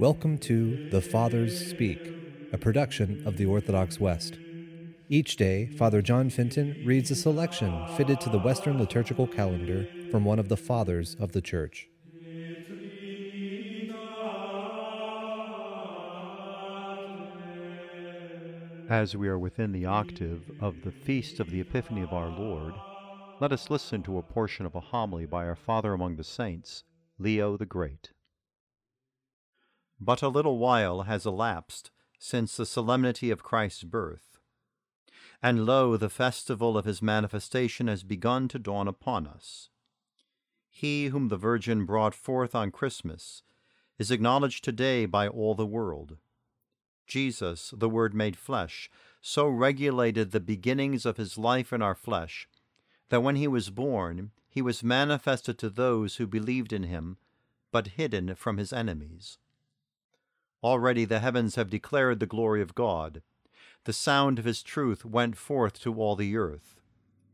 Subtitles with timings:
[0.00, 2.00] Welcome to The Fathers Speak,
[2.54, 4.38] a production of the Orthodox West.
[5.10, 10.24] Each day, Father John Fenton reads a selection fitted to the Western liturgical calendar from
[10.24, 11.86] one of the Fathers of the Church.
[18.88, 22.72] As we are within the octave of the Feast of the Epiphany of our Lord,
[23.38, 26.84] let us listen to a portion of a homily by our Father among the Saints,
[27.18, 28.12] Leo the Great.
[30.00, 34.38] But a little while has elapsed since the solemnity of Christ's birth.
[35.42, 39.68] And lo, the festival of his manifestation has begun to dawn upon us.
[40.68, 43.42] He whom the Virgin brought forth on Christmas
[43.98, 46.16] is acknowledged today by all the world.
[47.06, 48.88] Jesus, the Word made flesh,
[49.20, 52.48] so regulated the beginnings of his life in our flesh
[53.10, 57.18] that when he was born, he was manifested to those who believed in him,
[57.72, 59.38] but hidden from his enemies.
[60.62, 63.22] Already the heavens have declared the glory of God.
[63.84, 66.80] The sound of his truth went forth to all the earth.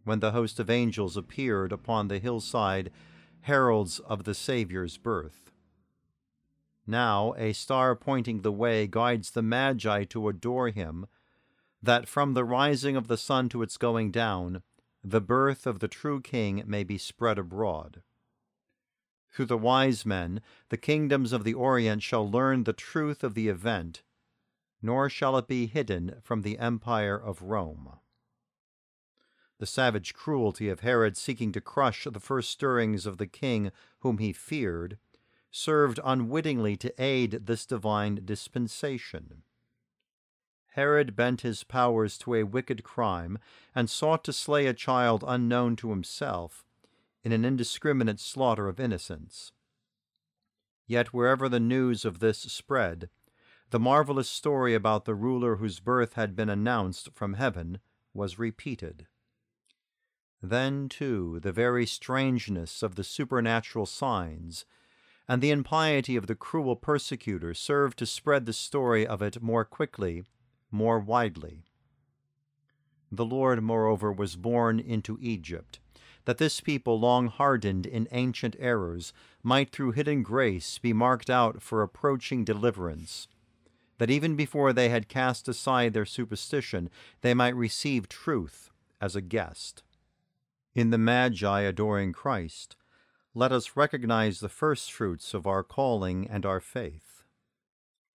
[0.05, 2.93] When the host of angels appeared upon the hillside,
[3.41, 5.51] heralds of the Saviour's birth.
[6.87, 11.07] Now a star pointing the way guides the Magi to adore him,
[11.83, 14.63] that from the rising of the sun to its going down,
[15.03, 18.03] the birth of the true King may be spread abroad.
[19.37, 23.49] Through the wise men, the kingdoms of the Orient shall learn the truth of the
[23.49, 24.03] event,
[24.81, 27.99] nor shall it be hidden from the empire of Rome.
[29.59, 34.17] The savage cruelty of Herod seeking to crush the first stirrings of the king whom
[34.17, 34.97] he feared
[35.51, 39.43] served unwittingly to aid this divine dispensation.
[40.69, 43.39] Herod bent his powers to a wicked crime
[43.75, 46.66] and sought to slay a child unknown to himself
[47.27, 49.51] in an indiscriminate slaughter of innocents.
[50.87, 53.11] Yet wherever the news of this spread,
[53.71, 57.81] the marvelous story about the ruler whose birth had been announced from heaven
[58.15, 59.09] was repeated.
[60.41, 64.65] Then, too, the very strangeness of the supernatural signs
[65.29, 69.65] and the impiety of the cruel persecutor served to spread the story of it more
[69.65, 70.23] quickly,
[70.71, 71.65] more widely.
[73.11, 75.81] The Lord, moreover, was borne into Egypt
[76.27, 81.63] that this people, long hardened in ancient errors, might through hidden grace be marked out
[81.63, 83.29] for approaching deliverance,
[83.99, 86.91] that even before they had cast aside their superstition,
[87.23, 88.71] they might receive truth
[89.01, 89.83] as a guest.
[90.75, 92.77] In the Magi adoring Christ,
[93.33, 97.23] let us recognize the first fruits of our calling and our faith.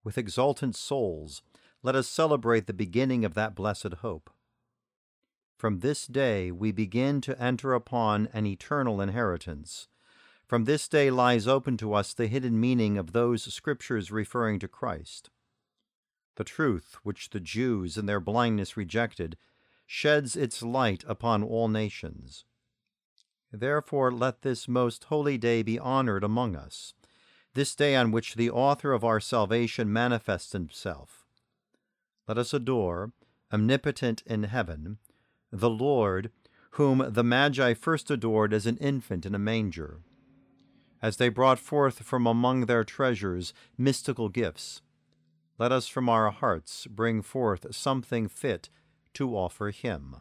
[0.03, 1.41] With exultant souls,
[1.81, 4.29] let us celebrate the beginning of that blessed hope.
[5.61, 9.89] From this day we begin to enter upon an eternal inheritance.
[10.47, 14.67] From this day lies open to us the hidden meaning of those scriptures referring to
[14.67, 15.29] Christ.
[16.35, 19.37] The truth which the Jews in their blindness rejected
[19.85, 22.43] sheds its light upon all nations.
[23.51, 26.95] Therefore let this most holy day be honored among us,
[27.53, 31.23] this day on which the author of our salvation manifests himself.
[32.27, 33.11] Let us adore,
[33.53, 34.97] omnipotent in heaven,
[35.51, 36.31] the Lord,
[36.71, 39.99] whom the Magi first adored as an infant in a manger.
[41.01, 44.81] As they brought forth from among their treasures mystical gifts,
[45.57, 48.69] let us from our hearts bring forth something fit
[49.13, 50.15] to offer Him.